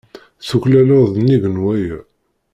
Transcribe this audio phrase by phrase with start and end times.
[0.47, 1.97] Tuklaleḍ nnig n waya.